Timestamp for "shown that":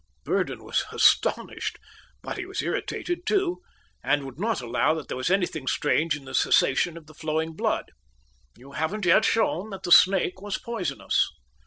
9.25-9.83